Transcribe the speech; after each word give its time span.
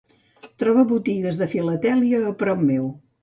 Troba 0.61 0.85
botigues 0.91 1.37
de 1.41 1.47
filatèlia 1.53 2.23
a 2.31 2.35
prop 2.43 2.65
meu. 2.73 2.89